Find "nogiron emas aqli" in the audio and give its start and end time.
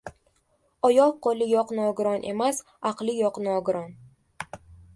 1.81-3.17